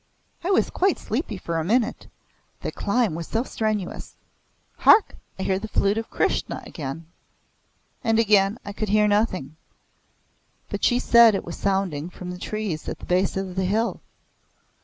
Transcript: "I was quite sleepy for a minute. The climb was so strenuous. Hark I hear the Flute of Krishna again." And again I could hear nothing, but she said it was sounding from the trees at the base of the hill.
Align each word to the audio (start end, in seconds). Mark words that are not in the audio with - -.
"I 0.43 0.49
was 0.49 0.71
quite 0.71 0.97
sleepy 0.97 1.37
for 1.37 1.59
a 1.59 1.63
minute. 1.63 2.07
The 2.61 2.71
climb 2.71 3.13
was 3.13 3.27
so 3.27 3.43
strenuous. 3.43 4.15
Hark 4.77 5.15
I 5.37 5.43
hear 5.43 5.59
the 5.59 5.67
Flute 5.67 5.99
of 5.99 6.09
Krishna 6.09 6.63
again." 6.65 7.05
And 8.03 8.17
again 8.17 8.57
I 8.65 8.73
could 8.73 8.89
hear 8.89 9.07
nothing, 9.07 9.57
but 10.69 10.83
she 10.83 10.97
said 10.97 11.35
it 11.35 11.45
was 11.45 11.55
sounding 11.55 12.09
from 12.09 12.31
the 12.31 12.39
trees 12.39 12.89
at 12.89 12.97
the 12.97 13.05
base 13.05 13.37
of 13.37 13.53
the 13.55 13.65
hill. 13.65 14.01